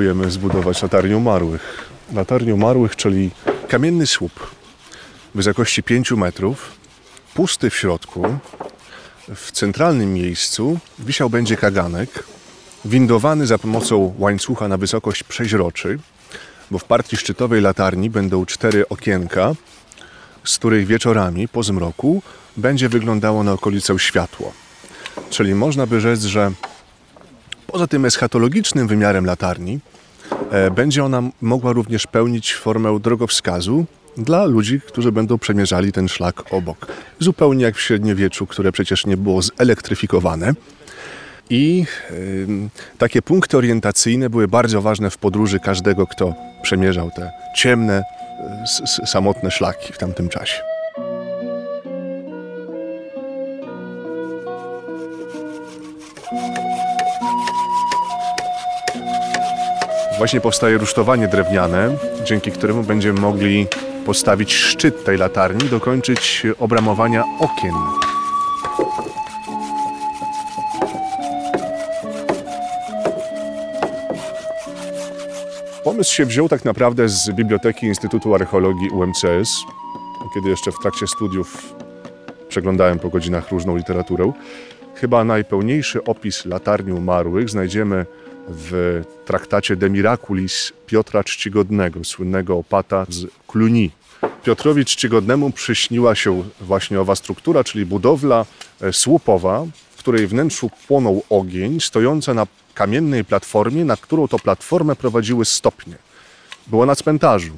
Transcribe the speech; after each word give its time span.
próbujemy 0.00 0.30
zbudować 0.30 0.82
latarnię 0.82 1.16
umarłych. 1.16 1.90
Latarnię 2.14 2.54
umarłych, 2.54 2.96
czyli 2.96 3.30
kamienny 3.68 4.06
słup 4.06 4.50
wysokości 5.34 5.82
5 5.82 6.10
metrów, 6.12 6.72
pusty 7.34 7.70
w 7.70 7.76
środku. 7.76 8.38
W 9.34 9.52
centralnym 9.52 10.14
miejscu 10.14 10.78
wisiał 10.98 11.30
będzie 11.30 11.56
kaganek, 11.56 12.24
windowany 12.84 13.46
za 13.46 13.58
pomocą 13.58 14.14
łańcucha 14.18 14.68
na 14.68 14.76
wysokość 14.76 15.22
przeźroczy, 15.22 15.98
bo 16.70 16.78
w 16.78 16.84
partii 16.84 17.16
szczytowej 17.16 17.60
latarni 17.60 18.10
będą 18.10 18.46
cztery 18.46 18.88
okienka, 18.88 19.52
z 20.44 20.58
których 20.58 20.86
wieczorami 20.86 21.48
po 21.48 21.62
zmroku 21.62 22.22
będzie 22.56 22.88
wyglądało 22.88 23.44
na 23.44 23.52
okolicę 23.52 23.98
światło. 23.98 24.52
Czyli 25.30 25.54
można 25.54 25.86
by 25.86 26.00
rzec, 26.00 26.20
że 26.20 26.52
poza 27.72 27.86
tym 27.86 28.04
eschatologicznym 28.04 28.88
wymiarem 28.88 29.26
latarni, 29.26 29.78
e, 30.50 30.70
będzie 30.70 31.04
ona 31.04 31.22
mogła 31.40 31.72
również 31.72 32.06
pełnić 32.06 32.54
formę 32.54 33.00
drogowskazu 33.00 33.84
dla 34.16 34.44
ludzi, 34.44 34.80
którzy 34.80 35.12
będą 35.12 35.38
przemierzali 35.38 35.92
ten 35.92 36.08
szlak 36.08 36.42
obok. 36.52 36.86
Zupełnie 37.18 37.64
jak 37.64 37.76
w 37.76 37.80
średniowieczu, 37.80 38.46
które 38.46 38.72
przecież 38.72 39.06
nie 39.06 39.16
było 39.16 39.42
zelektryfikowane. 39.42 40.54
I 41.50 41.84
takie 42.98 43.22
punkty 43.22 43.56
orientacyjne 43.56 44.30
były 44.30 44.48
bardzo 44.48 44.82
ważne 44.82 45.10
w 45.10 45.18
podróży 45.18 45.60
każdego, 45.60 46.06
kto 46.06 46.34
przemierzał 46.62 47.10
te 47.10 47.30
ciemne, 47.56 48.02
samotne 49.06 49.50
szlaki 49.50 49.92
w 49.92 49.98
tamtym 49.98 50.28
czasie. 50.28 50.69
Właśnie 60.20 60.40
powstaje 60.40 60.78
rusztowanie 60.78 61.28
drewniane, 61.28 61.96
dzięki 62.24 62.52
któremu 62.52 62.82
będziemy 62.82 63.20
mogli 63.20 63.66
postawić 64.06 64.54
szczyt 64.54 65.04
tej 65.04 65.18
latarni, 65.18 65.68
dokończyć 65.68 66.46
obramowania 66.58 67.24
okien. 67.38 67.74
Pomysł 75.84 76.14
się 76.14 76.26
wziął 76.26 76.48
tak 76.48 76.64
naprawdę 76.64 77.08
z 77.08 77.30
Biblioteki 77.30 77.86
Instytutu 77.86 78.34
Archeologii 78.34 78.90
UMCS, 78.90 79.50
kiedy 80.34 80.48
jeszcze 80.48 80.72
w 80.72 80.78
trakcie 80.82 81.06
studiów 81.06 81.74
przeglądałem 82.48 82.98
po 82.98 83.08
godzinach 83.08 83.50
różną 83.50 83.76
literaturę. 83.76 84.32
Chyba 84.94 85.24
najpełniejszy 85.24 86.04
opis 86.04 86.46
latarni 86.46 86.92
umarłych 86.92 87.50
znajdziemy 87.50 88.06
w 88.50 89.02
traktacie 89.24 89.76
De 89.76 89.90
Miraculis 89.90 90.72
Piotra 90.86 91.24
Czcigodnego, 91.24 92.04
słynnego 92.04 92.56
opata 92.56 93.06
z 93.08 93.26
Cluny. 93.46 93.90
Piotrowi 94.44 94.84
Czcigodnemu 94.84 95.50
przyśniła 95.50 96.14
się 96.14 96.44
właśnie 96.60 97.00
owa 97.00 97.16
struktura, 97.16 97.64
czyli 97.64 97.86
budowla 97.86 98.46
e, 98.80 98.92
słupowa, 98.92 99.64
w 99.90 99.98
której 99.98 100.26
wnętrzu 100.26 100.70
płonął 100.88 101.22
ogień, 101.30 101.80
stojąca 101.80 102.34
na 102.34 102.46
kamiennej 102.74 103.24
platformie, 103.24 103.84
na 103.84 103.96
którą 103.96 104.28
to 104.28 104.38
platformę 104.38 104.96
prowadziły 104.96 105.44
stopnie. 105.44 105.94
Była 106.66 106.86
na 106.86 106.96
cmentarzu, 106.96 107.52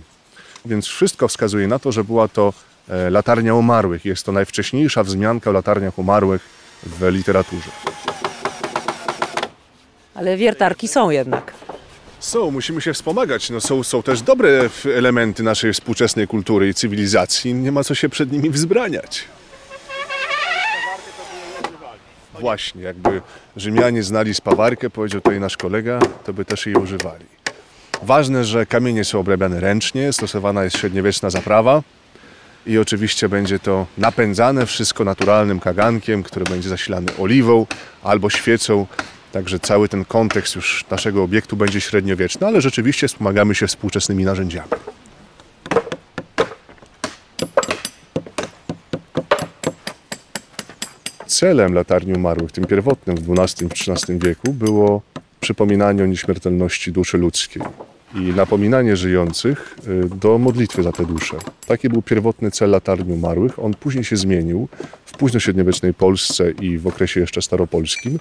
więc 0.65 0.87
wszystko 0.87 1.29
wskazuje 1.29 1.69
na 1.69 1.79
to, 1.79 1.93
że 1.93 2.05
była 2.05 2.29
to 2.29 2.53
e, 2.89 3.11
latarnia 3.11 3.55
umarłych. 3.55 4.05
Jest 4.05 4.27
to 4.27 4.33
najwcześniejsza 4.33 5.05
wzmianka 5.05 5.51
o 5.51 5.53
latarniach 5.53 5.99
umarłych 5.99 6.43
w 6.87 7.09
literaturze. 7.11 7.71
Ale 10.15 10.37
wiertarki 10.37 10.89
są 10.89 11.11
jednak. 11.11 11.53
Są, 12.21 12.51
musimy 12.51 12.81
się 12.81 12.93
wspomagać. 12.93 13.51
No 13.51 13.61
są, 13.61 13.83
są 13.83 14.03
też 14.03 14.23
dobre 14.23 14.71
elementy 14.97 15.43
naszej 15.43 15.73
współczesnej 15.73 16.29
kultury 16.29 16.69
i 16.69 16.75
cywilizacji. 16.75 17.55
Nie 17.55 17.73
ma 17.73 17.85
co 17.85 17.95
się 17.95 18.09
przed 18.09 18.33
nimi 18.33 18.51
wzbraniać. 18.51 19.25
Właśnie, 22.41 22.83
jakby 22.83 23.21
Rzymianie 23.57 24.03
znali 24.03 24.35
spawarkę, 24.35 24.91
powiedział 24.91 25.21
tutaj 25.21 25.41
nasz 25.41 25.57
kolega, 25.57 26.01
to 26.25 26.33
by 26.33 26.45
też 26.45 26.67
jej 26.67 26.75
używali. 26.75 27.25
Ważne, 28.03 28.45
że 28.45 28.67
kamienie 28.67 29.05
są 29.05 29.21
obrabiane 29.21 29.61
ręcznie, 29.61 30.13
stosowana 30.13 30.65
jest 30.65 30.79
średniowieczna 30.79 31.31
zaprawa 31.31 31.83
i 32.67 32.79
oczywiście 32.79 33.29
będzie 33.29 33.59
to 33.59 33.87
napędzane 33.99 34.67
wszystko 34.67 35.05
naturalnym 35.05 35.61
kagankiem, 35.61 36.23
który 36.23 36.45
będzie 36.45 36.69
zasilany 36.69 37.07
oliwą 37.19 37.67
albo 38.03 38.31
świecą 38.31 38.87
Także 39.33 39.59
cały 39.61 39.89
ten 39.89 40.05
kontekst 40.05 40.57
już 40.57 40.85
naszego 40.91 41.23
obiektu 41.23 41.57
będzie 41.57 41.81
średniowieczny, 41.81 42.47
ale 42.47 42.61
rzeczywiście 42.61 43.09
wspomagamy 43.09 43.55
się 43.55 43.67
współczesnymi 43.67 44.25
narzędziami. 44.25 44.71
Celem 51.27 51.75
latarni 51.75 52.13
umarłych, 52.13 52.53
tym 52.53 52.65
pierwotnym 52.65 53.17
w 53.17 53.41
XII-XIII 53.41 54.19
wieku, 54.19 54.53
było 54.53 55.03
przypominanie 55.41 56.03
o 56.03 56.07
nieśmiertelności 56.07 56.93
duszy 56.93 57.19
ludzkiej 57.19 57.63
i 58.15 58.21
napominanie 58.21 58.97
żyjących 58.97 59.77
y, 59.89 60.09
do 60.17 60.39
modlitwy 60.39 60.83
za 60.83 60.93
te 60.93 61.07
dusze. 61.07 61.37
Taki 61.67 61.89
był 61.89 62.03
pierwotny 62.03 62.51
cel 62.51 62.71
latarni 62.71 63.13
umarłych. 63.13 63.59
On 63.59 63.75
później 63.75 64.05
się 64.05 64.17
zmienił 64.17 64.69
w 65.07 65.13
późnośredniowiecznej 65.13 65.95
Polsce 65.95 66.51
i 66.51 66.79
w 66.79 66.87
okresie 66.87 67.21
jeszcze 67.21 67.43
staropolskim 67.43 68.19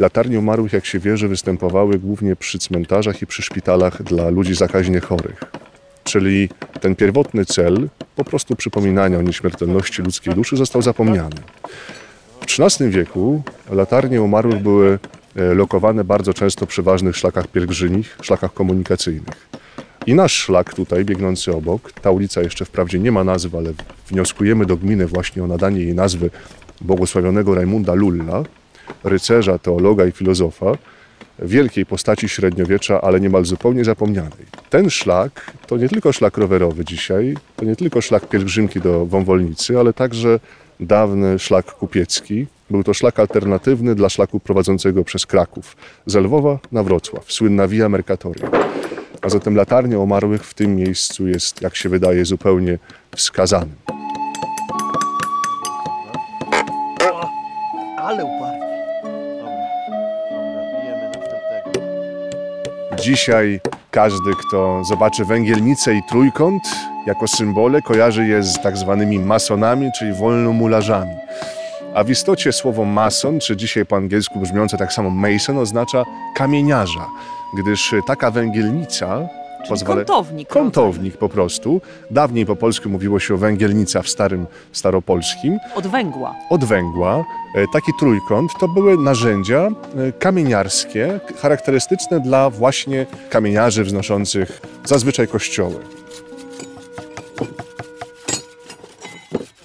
Latarnie 0.00 0.38
umarłych, 0.38 0.72
jak 0.72 0.86
się 0.86 0.98
wierzy, 0.98 1.28
występowały 1.28 1.98
głównie 1.98 2.36
przy 2.36 2.58
cmentarzach 2.58 3.22
i 3.22 3.26
przy 3.26 3.42
szpitalach 3.42 4.02
dla 4.02 4.28
ludzi 4.28 4.54
zakaźnie 4.54 5.00
chorych. 5.00 5.40
Czyli 6.04 6.48
ten 6.80 6.96
pierwotny 6.96 7.44
cel, 7.44 7.88
po 8.16 8.24
prostu 8.24 8.56
przypominania 8.56 9.18
o 9.18 9.22
nieśmiertelności 9.22 10.02
ludzkiej 10.02 10.34
duszy, 10.34 10.56
został 10.56 10.82
zapomniany. 10.82 11.36
W 12.40 12.60
XIII 12.60 12.90
wieku 12.90 13.42
latarnie 13.70 14.22
umarłych 14.22 14.62
były 14.62 14.98
e, 15.36 15.54
lokowane 15.54 16.04
bardzo 16.04 16.34
często 16.34 16.66
przy 16.66 16.82
ważnych 16.82 17.16
szlakach 17.16 17.46
pielgrzymich, 17.46 18.18
szlakach 18.22 18.54
komunikacyjnych. 18.54 19.48
I 20.06 20.14
nasz 20.14 20.32
szlak 20.32 20.74
tutaj, 20.74 21.04
biegnący 21.04 21.52
obok, 21.52 21.92
ta 21.92 22.10
ulica 22.10 22.40
jeszcze 22.40 22.64
wprawdzie 22.64 22.98
nie 22.98 23.12
ma 23.12 23.24
nazwy, 23.24 23.58
ale 23.58 23.72
wnioskujemy 24.08 24.66
do 24.66 24.76
gminy 24.76 25.06
właśnie 25.06 25.44
o 25.44 25.46
nadanie 25.46 25.80
jej 25.80 25.94
nazwy 25.94 26.30
błogosławionego 26.80 27.54
Rajmunda 27.54 27.94
Lulla, 27.94 28.44
rycerza, 29.04 29.58
teologa 29.58 30.06
i 30.06 30.12
filozofa, 30.12 30.72
wielkiej 31.42 31.86
postaci 31.86 32.28
średniowiecza, 32.28 33.00
ale 33.00 33.20
niemal 33.20 33.44
zupełnie 33.44 33.84
zapomnianej. 33.84 34.46
Ten 34.70 34.90
szlak 34.90 35.52
to 35.66 35.76
nie 35.76 35.88
tylko 35.88 36.12
szlak 36.12 36.38
rowerowy 36.38 36.84
dzisiaj, 36.84 37.36
to 37.56 37.64
nie 37.64 37.76
tylko 37.76 38.00
szlak 38.00 38.28
pielgrzymki 38.28 38.80
do 38.80 39.06
Wąwolnicy, 39.06 39.78
ale 39.78 39.92
także 39.92 40.40
dawny 40.80 41.38
szlak 41.38 41.66
kupiecki. 41.72 42.46
Był 42.70 42.84
to 42.84 42.94
szlak 42.94 43.20
alternatywny 43.20 43.94
dla 43.94 44.08
szlaku 44.08 44.40
prowadzącego 44.40 45.04
przez 45.04 45.26
Kraków, 45.26 45.76
z 46.06 46.14
Lwowa 46.14 46.58
na 46.72 46.82
Wrocław, 46.82 47.32
słynna 47.32 47.68
Via 47.68 47.88
Mercatoria. 47.88 48.50
A 49.22 49.28
zatem 49.28 49.56
latarnia 49.56 49.98
umarłych 49.98 50.44
w 50.44 50.54
tym 50.54 50.76
miejscu 50.76 51.28
jest, 51.28 51.62
jak 51.62 51.76
się 51.76 51.88
wydaje, 51.88 52.24
zupełnie 52.24 52.78
wskazanym. 53.16 53.74
Ale 57.96 58.39
Dzisiaj 63.02 63.60
każdy, 63.90 64.30
kto 64.34 64.84
zobaczy 64.84 65.24
węgielnicę 65.24 65.94
i 65.94 66.02
trójkąt 66.08 66.62
jako 67.06 67.28
symbole, 67.28 67.82
kojarzy 67.82 68.26
je 68.26 68.42
z 68.42 68.62
tak 68.62 68.76
zwanymi 68.76 69.18
masonami, 69.18 69.90
czyli 69.98 70.12
wolnomularzami. 70.12 71.14
A 71.94 72.04
w 72.04 72.10
istocie 72.10 72.52
słowo 72.52 72.84
mason, 72.84 73.40
czy 73.40 73.56
dzisiaj 73.56 73.86
po 73.86 73.96
angielsku 73.96 74.38
brzmiące 74.38 74.78
tak 74.78 74.92
samo 74.92 75.10
mason, 75.10 75.58
oznacza 75.58 76.04
kamieniarza, 76.34 77.06
gdyż 77.54 77.94
taka 78.06 78.30
węgielnica 78.30 79.28
pozwala... 79.68 79.96
kątownik. 79.96 80.48
Kątownik 80.48 81.16
po 81.16 81.28
prostu. 81.28 81.80
Dawniej 82.10 82.46
po 82.46 82.56
polsku 82.56 82.88
mówiło 82.88 83.20
się 83.20 83.34
o 83.34 83.36
węgielnica 83.36 84.02
w 84.02 84.08
starym 84.08 84.46
staropolskim. 84.72 85.58
Od 85.74 85.86
węgła. 85.86 86.34
Od 86.50 86.64
węgła. 86.64 87.24
E, 87.54 87.66
taki 87.72 87.92
trójkąt 87.98 88.50
to 88.60 88.68
były 88.68 88.96
narzędzia 88.98 89.68
e, 89.68 90.12
kamieniarskie, 90.12 91.20
charakterystyczne 91.42 92.20
dla 92.20 92.50
właśnie 92.50 93.06
kamieniarzy 93.30 93.84
wznoszących 93.84 94.60
zazwyczaj 94.84 95.28
kościoły. 95.28 95.76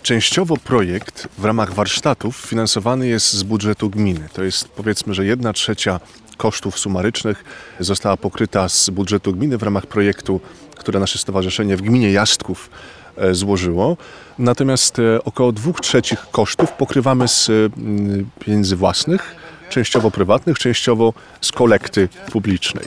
Częściowo 0.06 0.58
projekt 0.58 1.28
w 1.38 1.46
ramach 1.46 1.74
warsztatów 1.74 2.38
finansowany 2.38 3.08
jest 3.08 3.34
z 3.34 3.44
budżetu 3.44 3.90
gminy. 3.90 4.30
To 4.34 4.44
jest 4.44 4.68
powiedzmy, 4.68 5.14
że 5.14 5.26
jedna 5.26 5.54
trzecia 5.54 6.00
kosztów 6.38 6.80
sumarycznych 6.80 7.44
została 7.80 8.18
pokryta 8.18 8.70
z 8.70 8.90
budżetu 8.90 9.34
gminy 9.34 9.58
w 9.58 9.64
ramach 9.64 9.86
projektu, 9.88 10.40
które 10.76 11.00
nasze 11.00 11.18
stowarzyszenie 11.20 11.78
w 11.78 11.82
gminie 11.82 12.12
Jastków 12.12 12.70
e, 13.18 13.34
złożyło. 13.34 13.98
Natomiast 14.40 15.00
e, 15.00 15.24
około 15.24 15.52
dwóch 15.52 15.82
trzecich 15.82 16.30
kosztów 16.32 16.72
pokrywamy 16.72 17.28
z 17.28 17.50
mm, 17.50 18.30
pieniędzy 18.40 18.76
własnych, 18.76 19.36
częściowo 19.70 20.12
prywatnych, 20.12 20.60
częściowo 20.60 21.14
z 21.42 21.52
kolekty 21.52 22.10
publicznej. 22.32 22.86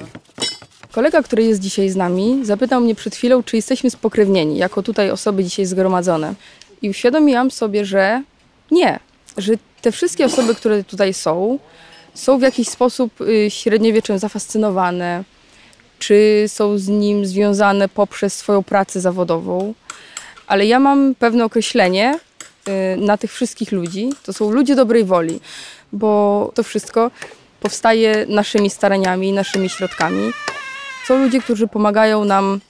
Kolega, 0.92 1.22
który 1.22 1.42
jest 1.42 1.60
dzisiaj 1.60 1.88
z 1.90 1.96
nami, 1.96 2.40
zapytał 2.42 2.80
mnie 2.80 2.94
przed 2.94 3.14
chwilą, 3.14 3.42
czy 3.42 3.56
jesteśmy 3.56 3.90
spokrewnieni, 3.90 4.56
jako 4.58 4.82
tutaj 4.82 5.10
osoby 5.10 5.44
dzisiaj 5.44 5.66
zgromadzone. 5.66 6.34
I 6.82 6.90
uświadomiłam 6.90 7.50
sobie, 7.50 7.84
że 7.84 8.22
nie, 8.70 9.00
że 9.36 9.52
te 9.82 9.92
wszystkie 9.92 10.24
osoby, 10.24 10.54
które 10.54 10.84
tutaj 10.84 11.14
są, 11.14 11.58
są 12.18 12.38
w 12.38 12.42
jakiś 12.42 12.68
sposób 12.68 13.20
y, 13.20 13.50
średniowieczem 13.50 14.18
zafascynowane, 14.18 15.24
czy 15.98 16.44
są 16.46 16.78
z 16.78 16.88
nim 16.88 17.26
związane 17.26 17.88
poprzez 17.88 18.34
swoją 18.34 18.62
pracę 18.62 19.00
zawodową. 19.00 19.74
Ale 20.46 20.66
ja 20.66 20.78
mam 20.78 21.14
pewne 21.14 21.44
określenie 21.44 22.18
y, 22.68 22.96
na 22.96 23.16
tych 23.16 23.32
wszystkich 23.32 23.72
ludzi. 23.72 24.10
To 24.22 24.32
są 24.32 24.50
ludzie 24.50 24.74
dobrej 24.76 25.04
woli, 25.04 25.40
bo 25.92 26.52
to 26.54 26.62
wszystko 26.62 27.10
powstaje 27.60 28.26
naszymi 28.28 28.70
staraniami, 28.70 29.32
naszymi 29.32 29.68
środkami. 29.68 30.32
Są 31.06 31.22
ludzie, 31.22 31.40
którzy 31.40 31.66
pomagają 31.68 32.24
nam 32.24 32.60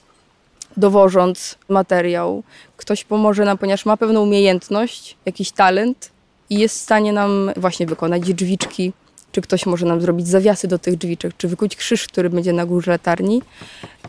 dowożąc 0.77 1.57
materiał. 1.69 2.43
Ktoś 2.77 3.03
pomoże 3.03 3.45
nam, 3.45 3.57
ponieważ 3.57 3.85
ma 3.85 3.97
pewną 3.97 4.23
umiejętność, 4.23 5.17
jakiś 5.25 5.51
talent 5.51 6.11
i 6.49 6.59
jest 6.59 6.75
w 6.75 6.81
stanie 6.81 7.13
nam 7.13 7.51
właśnie 7.57 7.85
wykonać 7.85 8.33
drzwiczki, 8.33 8.93
czy 9.31 9.41
ktoś 9.41 9.65
może 9.65 9.85
nam 9.85 10.01
zrobić 10.01 10.27
zawiasy 10.27 10.67
do 10.67 10.79
tych 10.79 10.95
drzwiczek, 10.95 11.33
czy 11.37 11.47
wykuć 11.47 11.75
krzyż, 11.75 12.07
który 12.07 12.29
będzie 12.29 12.53
na 12.53 12.65
górze 12.65 12.91
latarni. 12.91 13.41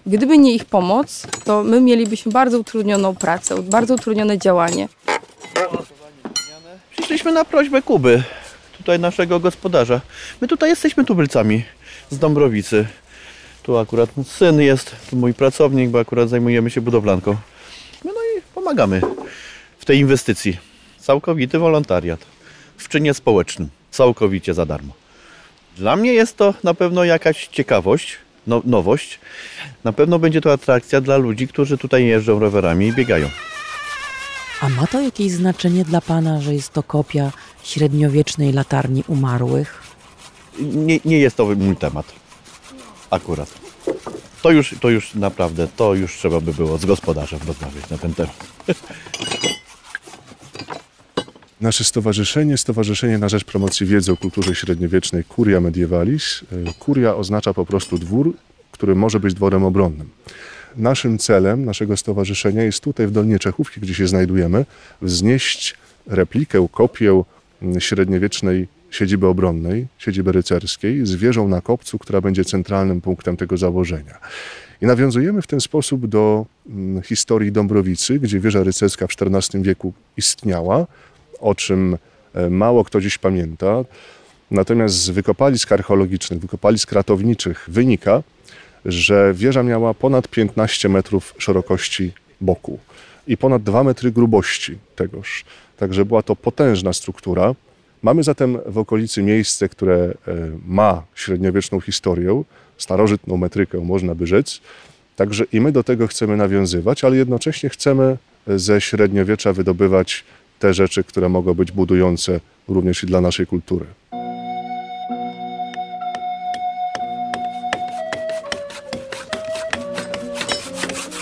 Gdyby 0.07 0.39
nie 0.39 0.55
ich 0.55 0.65
pomoc, 0.65 1.27
to 1.45 1.65
my 1.65 1.81
mielibyśmy 1.81 2.33
bardzo 2.33 2.59
utrudnioną 2.59 3.15
pracę, 3.15 3.63
bardzo 3.63 3.95
utrudnione 3.95 4.39
działanie. 4.39 4.89
Przyszliśmy 6.91 7.33
na 7.33 7.45
prośbę 7.45 7.83
Kuby, 7.83 8.23
tutaj 8.79 8.99
naszego 8.99 9.41
gospodarza. 9.41 10.01
My 10.41 10.49
tutaj 10.49 10.71
jesteśmy 10.71 11.05
tubylcami 11.05 11.65
z 12.11 12.19
Dąbrowicy. 12.19 12.87
Tu 13.63 13.79
akurat 13.79 14.11
syn 14.27 14.61
jest, 14.61 14.97
tu 15.11 15.17
mój 15.17 15.35
pracownik, 15.35 15.91
bo 15.91 16.01
akurat 16.01 16.29
zajmujemy 16.29 16.71
się 16.71 16.81
budowlanką. 16.81 17.37
No 18.05 18.11
i 18.11 18.43
pomagamy 18.55 19.01
w 19.79 19.85
tej 19.85 19.99
inwestycji. 19.99 20.59
Całkowity 20.99 21.59
wolontariat 21.59 22.21
w 22.77 22.89
czynie 22.89 23.15
społecznym, 23.15 23.69
całkowicie 23.91 24.55
za 24.55 24.67
darmo. 24.67 25.00
Dla 25.77 25.97
mnie 25.97 26.13
jest 26.13 26.37
to 26.37 26.55
na 26.65 26.75
pewno 26.75 27.05
jakaś 27.05 27.47
ciekawość, 27.47 28.17
no, 28.47 28.63
nowość. 28.65 29.19
Na 29.85 29.93
pewno 29.93 30.19
będzie 30.19 30.41
to 30.41 30.53
atrakcja 30.53 31.01
dla 31.01 31.17
ludzi, 31.17 31.49
którzy 31.49 31.79
tutaj 31.79 32.07
jeżdżą 32.07 32.39
rowerami 32.39 32.87
i 32.87 32.93
biegają. 32.93 33.29
A 34.61 34.69
ma 34.69 34.87
to 34.87 35.01
jakieś 35.01 35.33
znaczenie 35.33 35.85
dla 35.85 36.01
pana, 36.01 36.41
że 36.41 36.55
jest 36.55 36.73
to 36.73 36.83
kopia 36.83 37.33
średniowiecznej 37.63 38.53
latarni 38.53 39.05
umarłych? 39.09 39.83
nie, 40.61 41.01
nie 41.05 41.19
jest 41.19 41.37
to 41.37 41.45
mój 41.45 41.77
temat. 41.77 42.07
Akurat. 43.11 43.49
To 44.43 44.51
już, 44.51 44.75
to 44.81 44.91
już 44.91 45.15
naprawdę, 45.15 45.69
to 45.77 45.95
już 45.95 46.17
trzeba 46.17 46.41
by 46.41 46.55
było 46.55 46.79
z 46.79 46.85
gospodarzem 46.85 47.41
rozmawiać 47.47 47.91
na 47.91 47.99
ten 47.99 48.15
temat. 48.15 48.47
Nasze 51.61 51.85
stowarzyszenie, 51.85 52.59
Stowarzyszenie 52.59 53.19
na 53.19 53.29
Rzecz 53.29 53.45
Promocji 53.45 53.87
Wiedzy 53.87 54.13
o 54.13 54.17
Kulturze 54.17 54.55
Średniowiecznej 54.55 55.25
Curia 55.37 55.61
Medievalis. 55.61 56.41
E, 56.53 56.85
Curia 56.85 57.17
oznacza 57.17 57.55
po 57.55 57.67
prostu 57.67 57.99
dwór, 57.99 58.35
który 58.73 58.95
może 58.95 59.21
być 59.21 59.35
dworem 59.35 59.65
obronnym. 59.65 60.09
Naszym 60.77 61.19
celem, 61.19 61.65
naszego 61.65 61.97
stowarzyszenia 61.97 62.63
jest 62.63 62.81
tutaj 62.81 63.07
w 63.07 63.11
Dolnie 63.11 63.39
Czechówki, 63.39 63.81
gdzie 63.81 63.95
się 63.95 64.07
znajdujemy, 64.07 64.65
wznieść 65.03 65.75
replikę, 66.07 66.67
kopię 66.73 67.23
mm, 67.63 67.81
średniowiecznej 67.81 68.69
siedziby 68.91 69.27
obronnej, 69.27 69.87
siedziby 69.99 70.33
rycerskiej 70.33 71.07
z 71.07 71.15
wieżą 71.15 71.49
na 71.49 71.61
kopcu, 71.61 71.99
która 71.99 72.21
będzie 72.21 72.45
centralnym 72.45 73.01
punktem 73.01 73.37
tego 73.37 73.57
założenia. 73.57 74.19
I 74.83 74.87
nawiązujemy 74.87 75.43
w 75.43 75.47
ten 75.47 75.61
sposób 75.61 76.07
do 76.07 76.47
mm, 76.69 77.03
historii 77.03 77.53
Dąbrowicy, 77.53 78.19
gdzie 78.19 78.41
wieża 78.41 78.63
rycerska 78.63 79.07
w 79.07 79.11
XIV 79.23 79.63
wieku 79.63 79.93
istniała, 80.17 80.87
o 81.41 81.55
czym 81.55 81.97
e, 82.35 82.51
mało 82.51 82.85
kto 82.85 83.01
dziś 83.01 83.19
pamięta. 83.19 83.85
Natomiast 84.51 84.95
z 84.95 85.11
wykopalisk 85.11 85.73
archeologicznych, 85.73 86.41
wykopalisk 86.41 86.93
ratowniczych 86.93 87.65
wynika, 87.69 88.23
że 88.85 89.35
wieża 89.35 89.63
miała 89.63 89.95
ponad 89.95 90.29
15 90.29 90.89
metrów 90.89 91.35
szerokości 91.39 92.13
boku 92.41 92.79
i 93.27 93.37
ponad 93.37 93.63
2 93.63 93.85
metry 93.85 94.13
grubości 94.13 94.79
tegoż. 94.97 95.45
Także 95.77 96.05
była 96.05 96.23
to 96.23 96.37
potężna 96.37 96.93
struktura. 96.93 97.55
Mamy 98.03 98.23
zatem 98.23 98.59
w 98.67 98.79
okolicy 98.79 99.23
miejsce, 99.23 99.69
które 99.69 99.95
e, 99.95 100.15
ma 100.67 101.03
średniowieczną 101.15 101.81
historię, 101.81 102.43
starożytną 102.79 103.37
metrykę, 103.37 103.81
można 103.81 104.15
by 104.15 104.27
rzec. 104.27 104.61
Także 105.17 105.45
i 105.53 105.61
my 105.61 105.73
do 105.73 105.85
tego 105.85 106.07
chcemy 106.07 106.37
nawiązywać, 106.37 107.05
ale 107.05 107.17
jednocześnie 107.17 107.69
chcemy 107.69 108.17
ze 108.47 108.81
średniowiecza 108.81 109.53
wydobywać 109.53 110.25
te 110.61 110.75
rzeczy, 110.75 111.05
które 111.05 111.29
mogą 111.29 111.55
być 111.55 111.73
budujące 111.73 112.41
również 112.69 113.03
i 113.03 113.07
dla 113.07 113.21
naszej 113.21 113.47
kultury. 113.47 113.87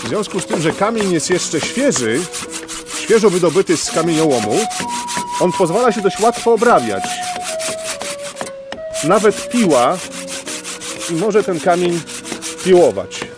W 0.03 0.07
związku 0.07 0.39
z 0.39 0.45
tym, 0.45 0.61
że 0.61 0.71
kamień 0.71 1.11
jest 1.11 1.29
jeszcze 1.29 1.61
świeży, 1.61 2.19
świeżo 2.99 3.29
wydobyty 3.29 3.77
z 3.77 3.91
kamieniołomu, 3.91 4.59
on 5.39 5.51
pozwala 5.51 5.91
się 5.91 6.01
dość 6.01 6.19
łatwo 6.19 6.53
obrabiać. 6.53 7.03
Nawet 9.03 9.49
piła 9.49 9.97
i 11.09 11.13
może 11.13 11.43
ten 11.43 11.59
kamień 11.59 12.01
piłować. 12.63 13.28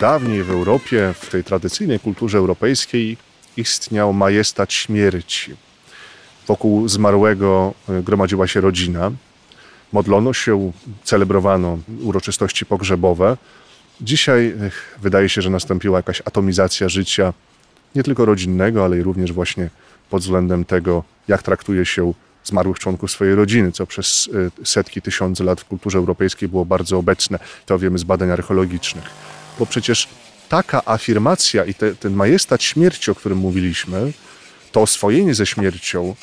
Dawniej 0.00 0.42
w 0.42 0.50
Europie, 0.50 1.14
w 1.20 1.30
tej 1.30 1.44
tradycyjnej 1.44 2.00
kulturze 2.00 2.38
europejskiej, 2.38 3.16
istniał 3.56 4.12
majestat 4.12 4.72
śmierci. 4.72 5.54
Wokół 6.46 6.88
zmarłego 6.88 7.74
e, 7.88 8.02
gromadziła 8.02 8.46
się 8.46 8.60
rodzina. 8.60 9.10
Modlono 9.92 10.32
się, 10.32 10.72
celebrowano 11.04 11.78
uroczystości 12.02 12.66
pogrzebowe. 12.66 13.36
Dzisiaj 14.00 14.46
e, 14.46 14.70
wydaje 15.02 15.28
się, 15.28 15.42
że 15.42 15.50
nastąpiła 15.50 15.98
jakaś 15.98 16.20
atomizacja 16.24 16.88
życia, 16.88 17.32
nie 17.94 18.02
tylko 18.02 18.24
rodzinnego, 18.24 18.84
ale 18.84 18.98
i 18.98 19.02
również 19.02 19.32
właśnie 19.32 19.70
pod 20.10 20.22
względem 20.22 20.64
tego, 20.64 21.04
jak 21.28 21.42
traktuje 21.42 21.86
się 21.86 22.12
zmarłych 22.44 22.78
członków 22.78 23.10
swojej 23.10 23.34
rodziny, 23.34 23.72
co 23.72 23.86
przez 23.86 24.30
e, 24.60 24.66
setki, 24.66 25.02
tysiące 25.02 25.44
lat 25.44 25.60
w 25.60 25.64
kulturze 25.64 25.98
europejskiej 25.98 26.48
było 26.48 26.64
bardzo 26.64 26.98
obecne. 26.98 27.38
To 27.66 27.78
wiemy 27.78 27.98
z 27.98 28.04
badań 28.04 28.30
archeologicznych. 28.30 29.37
Bo 29.58 29.66
przecież 29.66 30.08
taka 30.48 30.82
afirmacja 30.84 31.64
i 31.64 31.74
te, 31.74 31.94
ten 31.94 32.12
majestat 32.12 32.62
śmierci, 32.62 33.10
o 33.10 33.14
którym 33.14 33.38
mówiliśmy, 33.38 34.12
to 34.72 34.82
oswojenie 34.82 35.34
ze 35.34 35.46
śmiercią, 35.46 36.14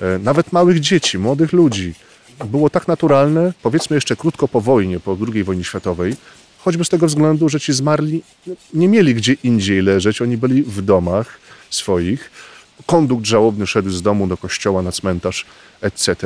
e, 0.00 0.18
nawet 0.18 0.52
małych 0.52 0.80
dzieci, 0.80 1.18
młodych 1.18 1.52
ludzi, 1.52 1.94
było 2.44 2.70
tak 2.70 2.88
naturalne, 2.88 3.52
powiedzmy 3.62 3.96
jeszcze 3.96 4.16
krótko 4.16 4.48
po 4.48 4.60
wojnie, 4.60 5.00
po 5.00 5.16
II 5.32 5.44
wojnie 5.44 5.64
światowej, 5.64 6.16
choćby 6.58 6.84
z 6.84 6.88
tego 6.88 7.06
względu, 7.06 7.48
że 7.48 7.60
ci 7.60 7.72
zmarli 7.72 8.22
nie 8.74 8.88
mieli 8.88 9.14
gdzie 9.14 9.32
indziej 9.32 9.82
leżeć, 9.82 10.22
oni 10.22 10.36
byli 10.36 10.62
w 10.62 10.82
domach 10.82 11.38
swoich. 11.70 12.30
Kondukt 12.86 13.26
żałobny 13.26 13.66
szedł 13.66 13.90
z 13.90 14.02
domu 14.02 14.26
do 14.26 14.36
kościoła, 14.36 14.82
na 14.82 14.92
cmentarz, 14.92 15.46
etc. 15.80 16.16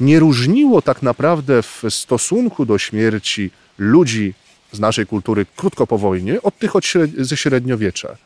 Nie 0.00 0.20
różniło 0.20 0.82
tak 0.82 1.02
naprawdę 1.02 1.62
w 1.62 1.82
stosunku 1.88 2.66
do 2.66 2.78
śmierci 2.78 3.50
ludzi 3.78 4.34
z 4.72 4.80
naszej 4.80 5.06
kultury 5.06 5.46
krótko 5.56 5.86
po 5.86 5.98
wojnie 5.98 6.42
od 6.42 6.58
tych 6.58 6.76
od 6.76 6.84
ze 7.18 7.36
średniowiecza. 7.36 8.16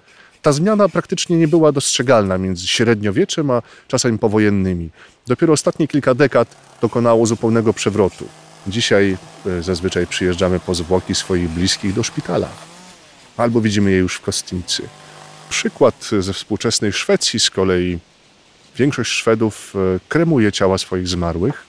Ta 0.43 0.53
zmiana 0.53 0.89
praktycznie 0.89 1.37
nie 1.37 1.49
była 1.49 1.73
dostrzegalna 1.73 2.39
między 2.39 2.67
średniowieczem 2.67 3.51
a 3.51 3.63
czasami 3.89 4.19
powojennymi. 4.19 4.91
Dopiero 5.27 5.53
ostatnie 5.53 5.89
kilka 5.89 6.15
dekad 6.15 6.57
dokonało 6.81 7.27
zupełnego 7.27 7.73
przewrotu. 7.73 8.29
Dzisiaj 8.67 9.17
e, 9.47 9.63
zazwyczaj 9.63 10.07
przyjeżdżamy 10.07 10.61
po 10.61 10.75
zwłoki 10.75 11.15
swoich 11.15 11.49
bliskich 11.49 11.95
do 11.95 12.03
szpitala. 12.03 12.49
Albo 13.37 13.61
widzimy 13.61 13.91
je 13.91 13.99
już 13.99 14.15
w 14.17 14.21
kostnicy. 14.21 14.83
Przykład 15.49 16.11
ze 16.21 16.33
współczesnej 16.33 16.93
Szwecji 16.93 17.41
z 17.41 17.51
kolei. 17.51 17.99
Większość 18.77 19.13
Szwedów 19.13 19.75
e, 19.77 20.01
kremuje 20.09 20.53
ciała 20.53 20.79
swoich 20.79 21.09
zmarłych. 21.09 21.65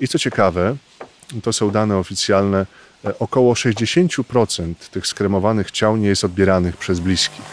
I 0.00 0.08
co 0.08 0.18
ciekawe, 0.18 0.76
to 1.42 1.52
są 1.52 1.70
dane 1.70 1.96
oficjalne, 1.96 2.66
około 3.18 3.54
60% 3.54 4.74
tych 4.90 5.06
skremowanych 5.06 5.70
ciał 5.70 5.96
nie 5.96 6.08
jest 6.08 6.24
odbieranych 6.24 6.76
przez 6.76 7.00
bliskich. 7.00 7.44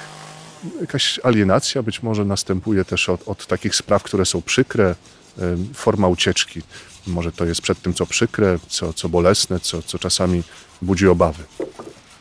Jakaś 0.82 1.20
alienacja 1.24 1.84
być 1.84 2.04
może 2.04 2.26
następuje 2.26 2.86
też 2.86 3.10
od, 3.10 3.28
od 3.28 3.48
takich 3.48 3.76
spraw, 3.76 4.04
które 4.04 4.26
są 4.26 4.42
przykre, 4.42 4.96
e, 5.40 5.58
forma 5.74 6.08
ucieczki. 6.08 6.62
Może 7.08 7.32
to 7.32 7.46
jest 7.46 7.62
przed 7.62 7.82
tym, 7.82 7.94
co 7.94 8.06
przykre, 8.06 8.60
co, 8.68 8.94
co 8.94 9.10
bolesne, 9.10 9.60
co, 9.60 9.82
co 9.82 10.00
czasami 10.00 10.44
budzi 10.82 11.08
obawy. 11.08 11.44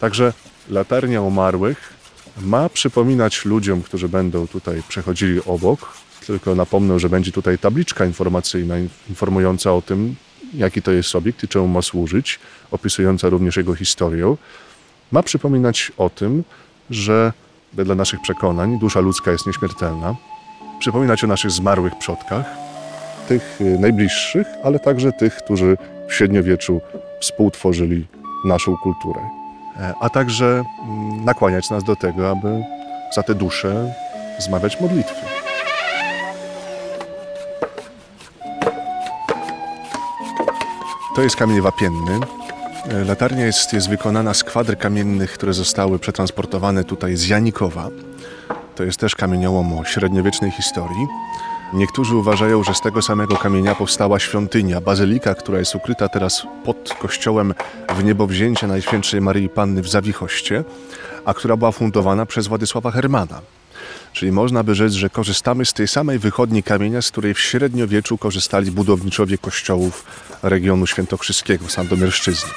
Także 0.01 0.33
latarnia 0.69 1.21
umarłych 1.21 1.95
ma 2.41 2.69
przypominać 2.69 3.45
ludziom, 3.45 3.83
którzy 3.83 4.09
będą 4.09 4.47
tutaj 4.47 4.83
przechodzili 4.89 5.41
obok, 5.47 5.93
tylko 6.27 6.55
napomnę, 6.55 7.01
że 7.01 7.09
będzie 7.09 7.33
tutaj 7.33 7.59
tabliczka 7.59 8.05
informacyjna 8.05 8.79
in- 8.79 8.89
informująca 9.09 9.73
o 9.73 9.83
tym, 9.83 10.17
jaki 10.55 10.83
to 10.83 10.93
jest 10.93 11.17
obiekt 11.17 11.45
i 11.45 11.49
czemu 11.49 11.69
ma 11.69 11.83
służyć, 11.83 12.41
opisująca 12.71 13.29
również 13.29 13.57
jego 13.57 13.75
historię. 13.75 14.37
Ma 15.13 15.23
przypominać 15.23 15.93
o 15.97 16.11
tym, 16.11 16.45
że 16.91 17.33
wedle 17.73 17.95
naszych 17.95 18.21
przekonań 18.21 18.79
dusza 18.79 19.01
ludzka 19.01 19.31
jest 19.31 19.47
nieśmiertelna, 19.47 20.15
przypominać 20.79 21.25
o 21.25 21.27
naszych 21.27 21.51
zmarłych 21.51 21.99
przodkach, 21.99 22.47
tych 23.29 23.61
y, 23.61 23.79
najbliższych, 23.79 24.47
ale 24.65 24.79
także 24.79 25.13
tych, 25.13 25.37
którzy 25.37 25.77
w 26.09 26.15
średniowieczu 26.15 26.81
współtworzyli 27.21 28.07
naszą 28.45 28.77
kulturę. 28.77 29.21
E, 29.81 29.95
A 30.01 30.11
także 30.11 30.47
mm, 30.89 31.25
nakłaniać 31.25 31.71
nas 31.71 31.85
do 31.85 31.97
tego, 31.97 32.31
aby 32.31 32.65
za 33.15 33.23
te 33.23 33.35
dusze 33.35 33.95
zmawiać 34.39 34.81
modlitwy. 34.81 35.54
To 41.15 41.23
jest 41.23 41.37
kamień 41.37 41.61
wapienny. 41.61 42.19
E, 42.89 43.05
Latarnia 43.05 43.47
jest, 43.47 43.73
jest 43.73 43.89
wykonana 43.89 44.35
z 44.35 44.45
kwadr 44.45 44.79
kamiennych, 44.79 45.33
które 45.33 45.53
zostały 45.53 45.99
przetransportowane 45.99 46.85
tutaj 46.85 47.17
z 47.17 47.29
Janikowa. 47.29 47.89
To 48.75 48.85
jest 48.85 49.01
też 49.01 49.15
kamieniołom 49.15 49.79
o 49.79 49.85
średniowiecznej 49.85 50.51
historii. 50.51 51.07
Niektórzy 51.73 52.17
uważają, 52.17 52.65
że 52.65 52.75
z 52.75 52.81
tego 52.81 53.03
samego 53.03 53.37
kamienia 53.37 53.75
powstała 53.75 54.19
świątynia, 54.19 54.81
bazylika, 54.81 55.35
która 55.35 55.59
jest 55.59 55.75
ukryta 55.75 56.09
teraz 56.09 56.47
pod 56.65 56.95
kościołem 56.99 57.55
w 57.97 58.05
niebowzięcie 58.05 58.67
Najświętszej 58.67 59.21
Maryi 59.21 59.49
Panny 59.49 59.83
w 59.83 59.89
Zawichoście, 59.89 60.65
a 61.25 61.35
która 61.35 61.57
była 61.57 61.73
fundowana 61.73 62.27
przez 62.27 62.47
Władysława 62.47 62.91
Hermana. 62.91 63.41
Czyli 64.13 64.33
można 64.33 64.63
by 64.63 64.75
rzec, 64.75 64.93
że 64.93 65.11
korzystamy 65.11 65.65
z 65.65 65.73
tej 65.73 65.89
samej 65.89 66.19
wychodni 66.19 66.63
kamienia, 66.63 67.03
z 67.03 67.11
której 67.11 67.35
w 67.35 67.41
średniowieczu 67.41 68.19
korzystali 68.19 68.71
budowniczowie 68.71 69.39
kościołów 69.39 70.05
regionu 70.43 70.87
świętokrzyskiego, 70.87 71.69
sandomierszczyzny. 71.69 72.51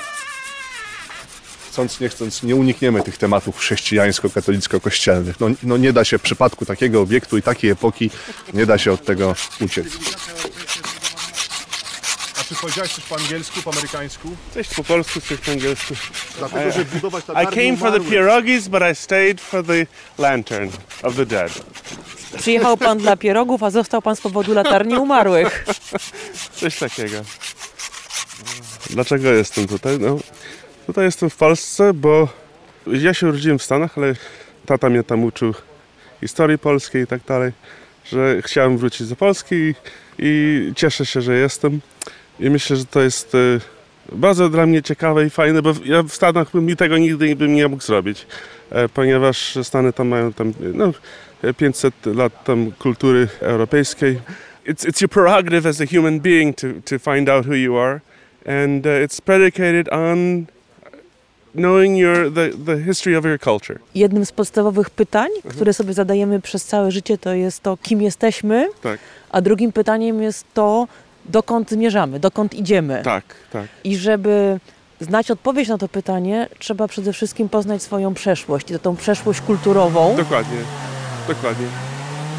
Chcąc 1.77 1.99
nie 1.99 2.09
chcąc, 2.09 2.43
nie 2.43 2.55
unikniemy 2.55 3.03
tych 3.03 3.17
tematów 3.17 3.57
chrześcijańsko-katolicko-kościelnych. 3.57 5.39
No, 5.39 5.47
no 5.63 5.77
nie 5.77 5.93
da 5.93 6.03
się 6.03 6.17
w 6.17 6.21
przypadku 6.21 6.65
takiego 6.65 7.01
obiektu 7.01 7.37
i 7.37 7.41
takiej 7.41 7.69
epoki, 7.69 8.09
nie 8.53 8.65
da 8.65 8.77
się 8.77 8.91
od 8.91 9.05
tego 9.05 9.35
uciec. 9.61 9.87
Czy 12.49 12.55
powiedziałeś 12.55 12.93
coś 12.93 13.03
po 13.03 13.15
angielsku, 13.15 13.61
po 13.61 13.71
amerykańsku? 13.71 14.29
Coś 14.53 14.67
po 14.67 14.83
polsku, 14.83 15.21
coś 15.21 15.37
po 15.37 15.51
angielsku. 15.51 15.93
Dlatego, 16.37 16.71
że 16.71 16.85
budować 16.85 17.23
I 17.25 17.55
came 17.55 17.77
for 17.77 17.91
the 17.91 18.09
pierogies, 18.09 18.67
but 18.67 18.81
I 18.91 18.95
stayed 18.95 19.41
for 19.41 19.65
the 19.65 19.85
lantern 20.17 20.69
of 21.03 21.15
the 21.15 21.25
dead. 21.25 21.51
Przyjechał 22.37 22.77
pan 22.77 22.97
dla 22.97 23.17
pierogów, 23.17 23.63
a 23.63 23.69
został 23.69 24.01
pan 24.01 24.15
z 24.15 24.21
powodu 24.21 24.53
latarni 24.53 24.97
umarłych. 24.97 25.65
Coś 26.59 26.79
takiego. 26.79 27.17
Dlaczego 28.89 29.31
jestem 29.31 29.67
tutaj? 29.67 29.99
No, 29.99 30.19
tutaj 30.85 31.05
jestem 31.05 31.29
w 31.29 31.35
Polsce, 31.35 31.93
bo 31.93 32.27
ja 32.87 33.13
się 33.13 33.27
urodziłem 33.27 33.59
w 33.59 33.63
Stanach, 33.63 33.97
ale 33.97 34.13
tata 34.65 34.89
mnie 34.89 35.03
tam 35.03 35.23
uczył 35.23 35.53
historii 36.21 36.57
polskiej 36.57 37.03
i 37.03 37.07
tak 37.07 37.21
dalej, 37.27 37.51
że 38.05 38.41
chciałem 38.41 38.77
wrócić 38.77 39.07
do 39.07 39.15
Polski 39.15 39.55
i, 39.55 39.73
i 40.19 40.71
cieszę 40.75 41.05
się, 41.05 41.21
że 41.21 41.37
jestem. 41.37 41.81
I 42.39 42.49
myślę, 42.49 42.75
że 42.75 42.85
to 42.85 43.01
jest 43.01 43.35
e, 43.35 43.37
bardzo 44.11 44.49
dla 44.49 44.65
mnie 44.65 44.83
ciekawe 44.83 45.25
i 45.25 45.29
fajne, 45.29 45.61
bo 45.61 45.73
ja 45.85 46.03
w 46.03 46.11
Stanach 46.11 46.51
bym 46.51 46.75
tego 46.75 46.97
nigdy 46.97 47.35
bym 47.35 47.55
nie 47.55 47.67
mógł 47.67 47.83
zrobić, 47.83 48.27
e, 48.71 48.89
ponieważ 48.89 49.57
Stany 49.63 49.93
tam 49.93 50.07
mają 50.07 50.33
tam 50.33 50.53
no, 50.73 50.93
500 51.57 52.05
lat 52.05 52.43
tam 52.43 52.71
kultury 52.79 53.27
europejskiej. 53.39 54.19
It's, 54.67 54.85
it's 54.85 55.01
your 55.01 55.09
prerogative 55.09 55.65
as 55.65 55.81
a 55.81 55.85
human 55.85 56.19
being 56.19 56.55
to, 56.55 56.67
to 56.85 56.99
find 56.99 57.29
out 57.29 57.45
who 57.45 57.55
you 57.55 57.77
are, 57.77 58.01
and 58.45 58.85
uh, 58.85 58.91
it's 58.91 59.21
predicated 59.21 59.89
on 59.93 60.47
knowing 61.53 61.97
your, 61.97 62.29
the, 62.33 62.49
the 62.65 62.77
history 62.77 63.17
of 63.17 63.25
your 63.25 63.39
culture. 63.39 63.79
Jednym 63.95 64.25
z 64.25 64.31
podstawowych 64.31 64.89
pytań, 64.89 65.29
które 65.49 65.73
sobie 65.73 65.93
zadajemy 65.93 66.41
przez 66.41 66.65
całe 66.65 66.91
życie, 66.91 67.17
to 67.17 67.33
jest 67.33 67.63
to, 67.63 67.77
kim 67.77 68.01
jesteśmy, 68.01 68.67
Tak, 68.81 68.99
a 69.29 69.41
drugim 69.41 69.71
pytaniem 69.71 70.21
jest 70.21 70.45
to, 70.53 70.87
dokąd 71.27 71.69
zmierzamy, 71.69 72.19
dokąd 72.19 72.53
idziemy. 72.53 73.01
tak, 73.03 73.23
tak. 73.51 73.65
I 73.83 73.97
żeby 73.97 74.59
znać 75.01 75.31
odpowiedź 75.31 75.67
na 75.69 75.77
to 75.77 75.87
pytanie, 75.87 76.47
trzeba 76.59 76.87
przede 76.87 77.13
wszystkim 77.13 77.49
poznać 77.49 77.81
swoją 77.83 78.13
przeszłość, 78.13 78.65
tą 78.81 78.95
przeszłość 78.95 79.41
kulturową. 79.41 80.15
Dokładnie, 80.17 80.57
dokładnie. 81.27 81.65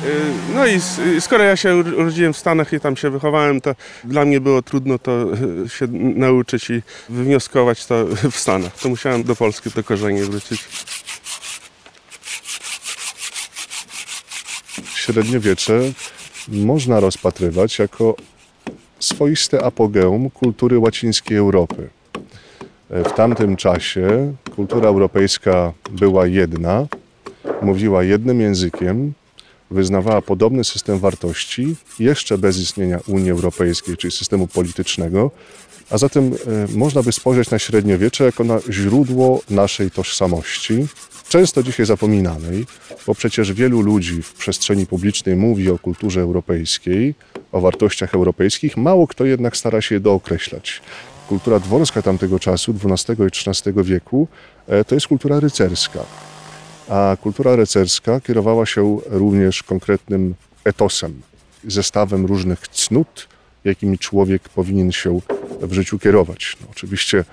Y, 0.06 0.10
No 0.54 0.66
i 0.66 0.80
y, 1.16 1.20
skoro 1.20 1.44
ja 1.44 1.56
się 1.56 1.76
ur- 1.76 1.94
urodziłem 1.94 2.32
w 2.32 2.36
Stanach 2.38 2.72
i 2.72 2.80
tam 2.80 2.96
się 2.96 3.10
wychowałem, 3.10 3.60
to 3.60 3.74
dla 4.04 4.24
mnie 4.24 4.40
było 4.40 4.62
trudno 4.62 4.98
to 4.98 5.26
y, 5.64 5.68
się 5.68 5.86
nauczyć 5.92 6.70
i 6.70 6.82
wywnioskować 7.08 7.86
to 7.86 8.06
w 8.30 8.36
Stanach. 8.36 8.72
To 8.78 8.88
musiałem 8.88 9.22
do 9.24 9.36
Polski, 9.36 9.70
do 9.70 9.84
korzeni 9.84 10.22
wrócić. 10.22 10.64
Średniowiecze 14.94 15.80
można 16.48 17.00
rozpatrywać 17.00 17.78
jako 17.78 18.14
swoiste 18.98 19.62
apogeum 19.62 20.30
kultury 20.30 20.78
łacińskiej 20.78 21.38
Europy. 21.38 21.88
W 22.90 23.12
tamtym 23.12 23.56
czasie 23.56 24.32
kultura 24.56 24.88
europejska 24.88 25.72
była 25.90 26.26
jedna, 26.26 26.86
mówiła 27.62 28.02
jednym 28.02 28.40
językiem, 28.40 29.12
wyznawała 29.70 30.22
podobny 30.22 30.64
system 30.64 30.98
wartości, 30.98 31.76
jeszcze 31.98 32.38
bez 32.38 32.58
istnienia 32.58 33.00
Unii 33.06 33.30
Europejskiej, 33.30 33.96
czyli 33.96 34.12
systemu 34.12 34.46
politycznego, 34.46 35.30
a 35.90 35.98
zatem 35.98 36.34
e, 36.72 36.76
można 36.78 37.02
by 37.02 37.12
spojrzeć 37.12 37.50
na 37.50 37.58
średniowiecze 37.58 38.24
jako 38.24 38.44
na 38.44 38.60
źródło 38.70 39.42
naszej 39.50 39.90
tożsamości, 39.90 40.86
często 41.28 41.62
dzisiaj 41.62 41.86
zapominanej, 41.86 42.66
bo 43.06 43.14
przecież 43.14 43.52
wielu 43.52 43.80
ludzi 43.80 44.22
w 44.22 44.32
przestrzeni 44.32 44.86
publicznej 44.86 45.36
mówi 45.36 45.70
o 45.70 45.78
kulturze 45.78 46.20
europejskiej, 46.20 47.14
o 47.52 47.60
wartościach 47.60 48.14
europejskich, 48.14 48.76
mało 48.76 49.06
kto 49.06 49.24
jednak 49.24 49.56
stara 49.56 49.80
się 49.80 49.94
je 49.94 50.00
dookreślać. 50.00 50.82
Kultura 51.28 51.60
dworska 51.60 52.02
tamtego 52.02 52.38
czasu, 52.38 52.74
XII 52.84 53.16
i 53.24 53.50
XIII 53.50 53.74
wieku, 53.84 54.28
e, 54.68 54.84
to 54.84 54.94
jest 54.94 55.06
kultura 55.06 55.40
rycerska. 55.40 56.27
A 56.88 57.16
kultura 57.22 57.56
rycerska 57.56 58.20
kierowała 58.20 58.66
się 58.66 58.98
również 59.06 59.62
konkretnym 59.62 60.34
etosem, 60.64 61.22
zestawem 61.64 62.26
różnych 62.26 62.68
cnót, 62.68 63.28
jakimi 63.64 63.98
człowiek 63.98 64.48
powinien 64.48 64.92
się 64.92 65.20
w 65.60 65.72
życiu 65.72 65.98
kierować. 65.98 66.56
No, 66.60 66.66
oczywiście 66.70 67.24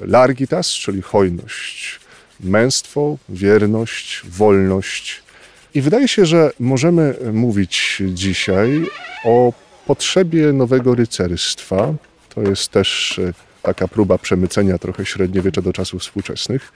largitas, 0.00 0.68
czyli 0.68 1.02
hojność, 1.02 2.00
męstwo, 2.40 3.16
wierność, 3.28 4.22
wolność. 4.24 5.22
I 5.74 5.80
wydaje 5.80 6.08
się, 6.08 6.26
że 6.26 6.50
możemy 6.60 7.14
mówić 7.32 8.02
dzisiaj 8.14 8.86
o 9.24 9.52
potrzebie 9.86 10.52
nowego 10.52 10.94
rycerstwa. 10.94 11.94
To 12.34 12.42
jest 12.42 12.68
też 12.68 13.18
e, 13.18 13.49
taka 13.62 13.88
próba 13.88 14.18
przemycenia 14.18 14.78
trochę 14.78 15.06
średniowiecza 15.06 15.62
do 15.62 15.72
czasów 15.72 16.02
współczesnych, 16.02 16.72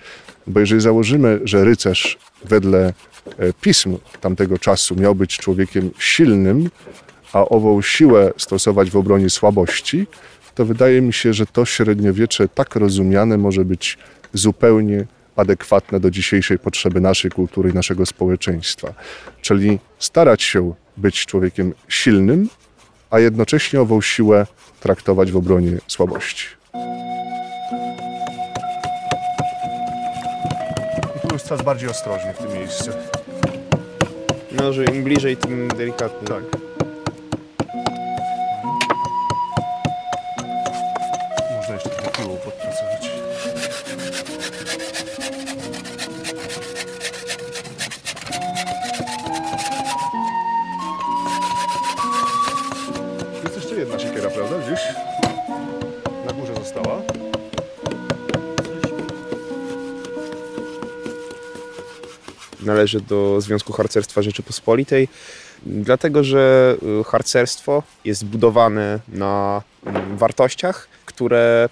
bo 0.47 0.61
jeżeli 0.61 0.81
założymy, 0.81 1.41
że 1.45 1.65
rycerz 1.65 2.19
wedle 2.45 2.93
e, 3.39 3.53
pism 3.53 3.99
tamtego 4.21 4.59
czasu 4.59 4.97
miał 4.97 5.15
być 5.15 5.39
człowiekiem 5.39 5.91
silnym, 5.99 6.71
a 7.33 7.45
ową 7.45 7.83
siłę 7.83 8.33
stosować 8.37 8.91
w 8.91 8.97
obronie 8.97 9.31
słabości, 9.31 10.07
to 10.55 10.65
wydaje 10.65 11.01
mi 11.01 11.13
się, 11.13 11.33
że 11.33 11.47
to 11.47 11.65
średniowiecze 11.65 12.49
tak 12.49 12.77
rozumiane 12.77 13.39
może 13.39 13.65
być 13.65 13.99
zupełnie 14.33 15.07
adekwatne 15.37 16.01
do 16.01 16.11
dzisiejszej 16.11 16.59
potrzeby 16.59 17.01
naszej 17.01 17.31
kultury 17.31 17.71
i 17.71 17.75
naszego 17.75 18.07
społeczeństwa. 18.07 18.95
Czyli 19.41 19.79
starać 19.99 20.43
się 20.43 20.75
być 20.97 21.27
człowiekiem 21.27 21.75
silnym, 21.89 22.49
a 23.11 23.19
jednocześnie 23.19 23.81
ową 23.81 24.01
siłę 24.01 24.47
traktować 24.81 25.33
w 25.33 25.37
obronie 25.37 25.79
słabości. 25.87 26.47
I 31.17 31.29
tu 31.29 31.35
jest 31.35 31.47
coraz 31.47 31.63
bardziej 31.63 31.89
ostrożnie 31.89 32.33
w 32.33 32.39
tym 32.39 32.53
miejscu. 32.53 32.91
No, 34.53 34.73
że 34.73 34.85
im 34.85 35.05
bliżej, 35.05 35.37
tym 35.37 35.69
delikatniej. 35.69 36.29
Tak. 36.29 36.74
Należy 62.65 63.01
do 63.01 63.41
Związku 63.41 63.73
Harcerstwa 63.73 64.23
Rzeczypospolitej, 64.23 65.09
dlatego 65.67 66.25
że 66.25 66.77
y, 67.01 67.05
harcerstwo 67.05 67.83
jest 68.05 68.25
budowane 68.25 69.01
na 69.09 69.63
mm, 69.87 70.17
wartościach, 70.17 70.89
które 71.05 71.69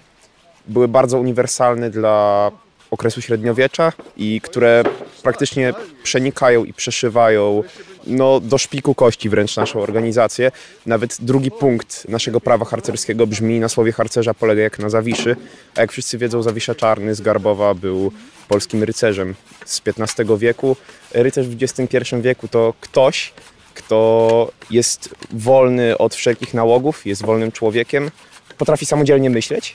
były 0.67 0.87
bardzo 0.87 1.19
uniwersalne 1.19 1.89
dla 1.89 2.51
okresu 2.91 3.21
średniowiecza 3.21 3.93
i 4.17 4.41
które 4.41 4.83
praktycznie 5.23 5.73
przenikają 6.03 6.63
i 6.63 6.73
przeszywają 6.73 7.63
no, 8.07 8.39
do 8.39 8.57
szpiku 8.57 8.95
kości 8.95 9.29
wręcz 9.29 9.55
naszą 9.55 9.81
organizację. 9.81 10.51
Nawet 10.85 11.17
drugi 11.19 11.51
punkt 11.51 12.09
naszego 12.09 12.41
prawa 12.41 12.65
harcerskiego 12.65 13.27
brzmi 13.27 13.59
na 13.59 13.69
słowie 13.69 13.91
harcerza 13.91 14.33
polega 14.33 14.61
jak 14.61 14.79
na 14.79 14.89
Zawiszy, 14.89 15.35
a 15.75 15.81
jak 15.81 15.91
wszyscy 15.91 16.17
wiedzą 16.17 16.43
Zawisza 16.43 16.75
Czarny 16.75 17.15
z 17.15 17.21
Garbowa 17.21 17.73
był 17.73 18.11
polskim 18.47 18.83
rycerzem 18.83 19.35
z 19.65 19.81
XV 19.87 20.37
wieku. 20.37 20.75
Rycerz 21.11 21.47
w 21.47 21.63
XXI 21.63 22.15
wieku 22.21 22.47
to 22.47 22.73
ktoś, 22.81 23.33
kto 23.73 24.51
jest 24.71 25.15
wolny 25.31 25.97
od 25.97 26.15
wszelkich 26.15 26.53
nałogów, 26.53 27.05
jest 27.05 27.25
wolnym 27.25 27.51
człowiekiem, 27.51 28.11
potrafi 28.57 28.85
samodzielnie 28.85 29.29
myśleć, 29.29 29.73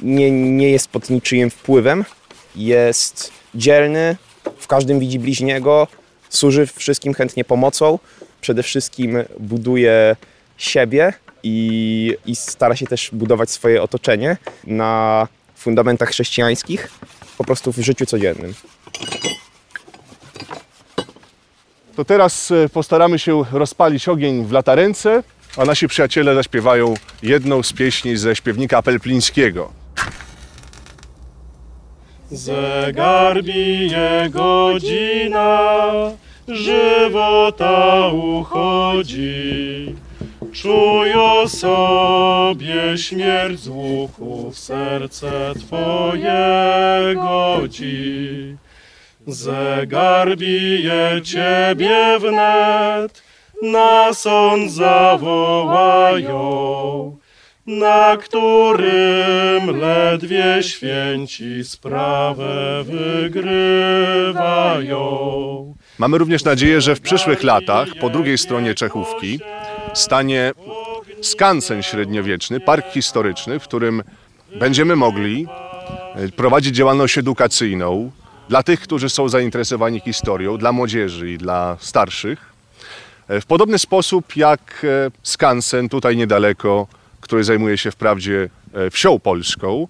nie, 0.00 0.30
nie 0.30 0.70
jest 0.70 0.88
pod 0.88 1.10
niczyim 1.10 1.50
wpływem, 1.50 2.04
jest 2.56 3.32
dzielny, 3.54 4.16
w 4.58 4.66
każdym 4.66 4.98
widzi 5.00 5.18
bliźniego, 5.18 5.88
służy 6.32 6.66
wszystkim 6.66 7.14
chętnie 7.14 7.44
pomocą, 7.44 7.98
przede 8.40 8.62
wszystkim 8.62 9.18
buduje 9.38 10.16
siebie 10.56 11.12
i, 11.42 12.16
i 12.26 12.36
stara 12.36 12.76
się 12.76 12.86
też 12.86 13.10
budować 13.12 13.50
swoje 13.50 13.82
otoczenie 13.82 14.36
na 14.64 15.28
fundamentach 15.56 16.08
chrześcijańskich, 16.08 16.90
po 17.38 17.44
prostu 17.44 17.72
w 17.72 17.78
życiu 17.78 18.06
codziennym. 18.06 18.54
To 21.96 22.04
teraz 22.04 22.50
e, 22.50 22.68
postaramy 22.68 23.18
się 23.18 23.44
rozpalić 23.52 24.08
ogień 24.08 24.44
w 24.44 24.52
latarence, 24.52 25.22
a 25.56 25.64
nasi 25.64 25.88
przyjaciele 25.88 26.34
zaśpiewają 26.34 26.94
jedną 27.22 27.62
z 27.62 27.72
pieśni 27.72 28.16
ze 28.16 28.36
śpiewnika 28.36 28.82
Pelplińskiego. 28.82 29.72
Zegar 32.32 33.42
bije 33.42 34.28
godzina, 34.30 35.90
żywota 36.48 38.08
uchodzi. 38.08 39.94
Czuję 40.52 41.48
sobie 41.48 42.98
śmierć 42.98 43.60
z 43.60 43.68
łuku 43.68 44.50
w 44.50 44.58
serce 44.58 45.52
Twoje 45.58 47.14
godzi. 47.14 48.56
Zegar 49.26 50.36
bije 50.36 51.20
Ciebie 51.24 52.18
wnet, 52.20 53.22
na 53.62 54.14
sąd 54.14 54.72
zawołają 54.72 56.32
na 57.66 58.16
którym 58.16 59.80
ledwie 59.80 60.58
święci 60.60 61.64
sprawę 61.64 62.84
wygrywają. 62.84 65.02
Mamy 65.98 66.18
również 66.18 66.44
nadzieję, 66.44 66.80
że 66.80 66.96
w 66.96 67.00
przyszłych 67.00 67.42
latach 67.42 67.88
po 68.00 68.10
drugiej 68.10 68.38
stronie 68.38 68.74
Czechówki 68.74 69.40
stanie 69.94 70.52
skansen 71.22 71.82
średniowieczny, 71.82 72.60
park 72.60 72.86
historyczny, 72.90 73.58
w 73.58 73.62
którym 73.62 74.02
będziemy 74.58 74.96
mogli 74.96 75.46
e, 76.14 76.28
prowadzić 76.28 76.76
działalność 76.76 77.18
edukacyjną 77.18 78.10
dla 78.48 78.62
tych, 78.62 78.80
którzy 78.80 79.08
są 79.08 79.28
zainteresowani 79.28 80.00
historią, 80.00 80.58
dla 80.58 80.72
młodzieży 80.72 81.30
i 81.30 81.38
dla 81.38 81.76
starszych. 81.80 82.52
E, 83.28 83.40
W 83.40 83.46
podobny 83.46 83.78
sposób 83.78 84.36
jak 84.36 84.84
e, 84.84 85.10
skansen 85.22 85.88
tutaj 85.88 86.16
niedaleko, 86.16 86.86
który 87.22 87.44
zajmuje 87.44 87.78
się 87.78 87.90
wprawdzie 87.90 88.48
e, 88.74 88.90
wsią 88.90 89.18
polską, 89.18 89.88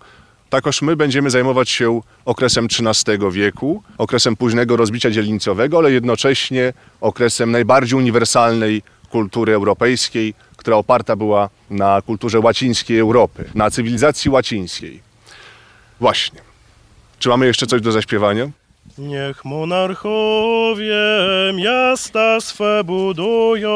takoż 0.51 0.83
my 0.83 0.97
będziemy 0.97 1.31
zajmować 1.31 1.71
się 1.71 2.01
okresem 2.25 2.67
XIII 2.67 3.19
wieku, 3.31 3.83
okresem 3.99 4.37
późnego 4.37 4.77
rozbicia 4.77 5.11
dzielnicowego, 5.11 5.79
ale 5.79 5.93
jednocześnie 5.93 6.73
okresem 7.01 7.51
najbardziej 7.51 7.99
uniwersalnej 7.99 8.83
kultury 9.11 9.55
europejskiej, 9.55 10.35
która 10.57 10.77
oparta 10.77 11.17
była 11.17 11.49
na 11.71 12.03
kulturze 12.03 12.41
łacińskiej 12.41 12.99
Europy, 12.99 13.45
na 13.55 13.71
cywilizacji 13.71 14.31
łacińskiej. 14.31 15.01
Właśnie. 16.01 16.41
Czy 17.19 17.29
mamy 17.29 17.47
jeszcze 17.47 17.67
coś 17.67 17.81
do 17.81 17.93
zaśpiewania? 17.93 18.51
Niech 18.99 19.45
monarchowie 19.45 21.03
miasta 21.55 22.41
swe 22.41 22.85
budują, 22.85 23.73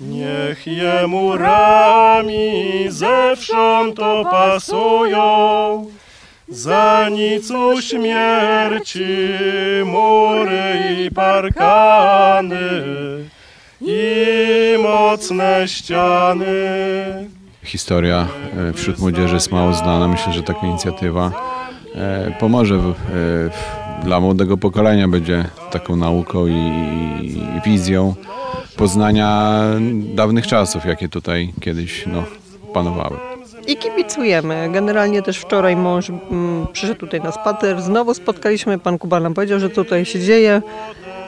niech 0.00 0.66
je 0.66 1.06
murami 1.06 2.86
zewsząd 2.88 3.98
opasują. 3.98 5.86
Za 6.48 7.08
nic 7.08 7.52
śmierci 7.80 9.04
mury 9.84 10.74
i 11.00 11.10
parkany 11.10 12.82
i 13.80 14.76
mocne 14.82 15.68
ściany. 15.68 16.44
historia 17.62 18.26
e, 18.56 18.72
wśród 18.72 18.98
młodzieży 18.98 19.34
jest 19.34 19.52
mało 19.52 19.72
znana. 19.72 20.08
Myślę, 20.08 20.32
że 20.32 20.42
taka 20.42 20.66
inicjatywa 20.66 21.32
e, 21.94 22.34
pomoże 22.40 22.78
w, 22.78 22.88
e, 22.88 22.92
w, 23.50 24.04
dla 24.04 24.20
młodego 24.20 24.56
pokolenia, 24.56 25.08
będzie 25.08 25.44
taką 25.70 25.96
nauką 25.96 26.46
i, 26.46 26.52
i 27.22 27.60
wizją 27.70 28.14
poznania 28.76 29.62
dawnych 30.14 30.46
czasów, 30.46 30.84
jakie 30.84 31.08
tutaj 31.08 31.52
kiedyś 31.60 32.06
no, 32.06 32.24
panowały. 32.72 33.16
I 33.66 33.76
kibicujemy. 33.76 34.68
Generalnie 34.72 35.22
też 35.22 35.38
wczoraj 35.38 35.76
mąż 35.76 36.10
mm, 36.10 36.66
przyszedł 36.72 37.00
tutaj 37.00 37.20
na 37.20 37.32
spacer. 37.32 37.82
Znowu 37.82 38.14
spotkaliśmy, 38.14 38.78
pan 38.78 38.98
Kuba 38.98 39.20
nam 39.20 39.34
powiedział, 39.34 39.60
że 39.60 39.70
tutaj 39.70 40.04
się 40.04 40.20
dzieje. 40.20 40.62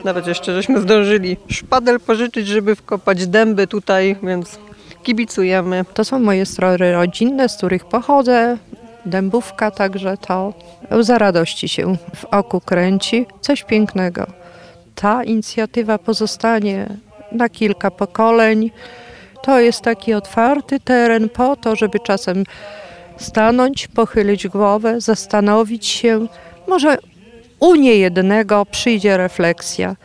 Nawet 0.03 0.27
jeszcze 0.27 0.55
żeśmy 0.55 0.81
zdążyli 0.81 1.37
szpadel 1.49 1.99
pożyczyć, 1.99 2.47
żeby 2.47 2.75
wkopać 2.75 3.27
dęby 3.27 3.67
tutaj, 3.67 4.15
więc 4.23 4.59
kibicujemy. 5.03 5.85
To 5.93 6.05
są 6.05 6.19
moje 6.19 6.45
stroje 6.45 6.91
rodzinne, 6.91 7.49
z 7.49 7.57
których 7.57 7.85
pochodzę. 7.85 8.57
Dębówka 9.05 9.71
także 9.71 10.17
to 10.17 10.53
łza 10.91 11.17
radości 11.17 11.69
się 11.69 11.97
w 12.15 12.25
oku 12.25 12.61
kręci. 12.61 13.25
Coś 13.41 13.63
pięknego. 13.63 14.27
Ta 14.95 15.23
inicjatywa 15.23 15.97
pozostanie 15.97 16.97
na 17.31 17.49
kilka 17.49 17.91
pokoleń. 17.91 18.71
To 19.43 19.59
jest 19.59 19.81
taki 19.81 20.13
otwarty 20.13 20.79
teren 20.79 21.29
po 21.29 21.55
to, 21.55 21.75
żeby 21.75 21.99
czasem 21.99 22.43
stanąć, 23.17 23.87
pochylić 23.87 24.47
głowę, 24.47 25.01
zastanowić 25.01 25.85
się. 25.85 26.27
Może 26.67 26.97
u 27.59 27.75
niejednego 27.75 28.65
przyjdzie 28.65 29.17
refleksja, 29.17 29.95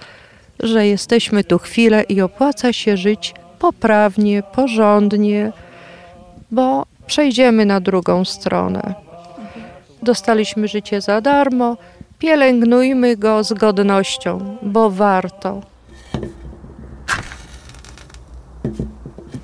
że 0.61 0.87
jesteśmy 0.87 1.45
tu 1.45 1.59
chwilę 1.59 2.03
i 2.03 2.21
opłaca 2.21 2.73
się 2.73 2.97
żyć 2.97 3.35
poprawnie, 3.59 4.43
porządnie, 4.43 5.53
bo 6.51 6.87
przejdziemy 7.07 7.67
na 7.67 7.81
drugą 7.81 8.25
stronę. 8.25 8.95
Dostaliśmy 10.03 10.69
życie 10.69 11.01
za 11.01 11.21
darmo, 11.21 11.77
pielęgnujmy 12.19 13.17
go 13.17 13.45
z 13.45 13.53
godnością, 13.53 14.57
bo 14.63 14.91
warto. 14.91 15.72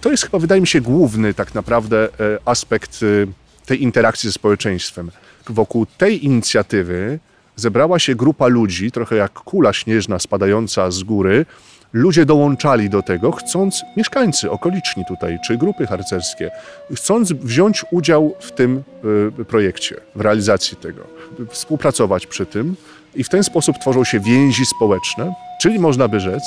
To 0.01 0.11
jest 0.11 0.25
chyba, 0.25 0.39
wydaje 0.39 0.61
mi 0.61 0.67
się, 0.67 0.81
główny 0.81 1.35
tak 1.35 1.55
naprawdę 1.55 2.05
e, 2.05 2.09
aspekt 2.45 3.01
e, 3.03 3.67
tej 3.67 3.83
interakcji 3.83 4.29
ze 4.29 4.33
społeczeństwem. 4.33 5.11
Wokół 5.49 5.87
tej 5.87 6.25
inicjatywy 6.25 7.19
zebrała 7.57 7.99
się 7.99 8.15
grupa 8.15 8.47
ludzi, 8.47 8.93
trochę 8.93 9.17
jak 9.17 9.33
kula 9.33 9.73
śnieżna 9.73 10.19
spadająca 10.19 10.91
z 10.91 11.03
góry. 11.03 11.47
Ludzie 11.93 12.25
dołączali 12.25 12.91
do 12.91 13.03
tego, 13.03 13.33
chcąc, 13.33 13.83
mieszkańcy 13.97 14.51
okoliczni 14.51 15.05
tutaj, 15.09 15.39
czy 15.47 15.57
grupy 15.57 15.87
harcerskie, 15.87 16.51
chcąc 16.95 17.33
wziąć 17.33 17.85
udział 17.91 18.35
w 18.41 18.53
tym 18.53 18.83
e, 19.41 19.45
projekcie, 19.45 19.97
w 20.15 20.21
realizacji 20.21 20.77
tego, 20.77 21.03
współpracować 21.51 22.27
przy 22.27 22.47
tym 22.47 22.77
i 23.15 23.25
w 23.25 23.29
ten 23.29 23.45
sposób 23.45 23.79
tworzą 23.79 24.05
się 24.05 24.21
więzi 24.21 24.67
społeczne, 24.67 25.33
czyli 25.63 25.79
można 25.79 26.09
by 26.09 26.21
rzec, 26.21 26.43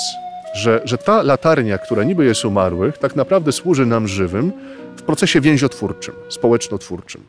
że, 0.54 0.80
że 0.84 0.98
ta 0.98 1.22
latarnia, 1.22 1.78
która 1.78 2.04
niby 2.04 2.24
jest 2.24 2.44
umarłych, 2.44 2.98
tak 2.98 3.16
naprawdę 3.16 3.52
służy 3.52 3.86
nam 3.86 4.08
żywym 4.08 4.52
w 4.96 5.02
procesie 5.02 5.40
więziotwórczym, 5.40 6.14
społecznotwórczym. 6.28 7.22